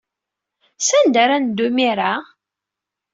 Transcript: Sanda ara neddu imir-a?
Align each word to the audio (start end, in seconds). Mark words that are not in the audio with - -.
Sanda 0.87 1.19
ara 1.23 1.37
neddu 1.41 1.65
imir-a? 1.69 2.13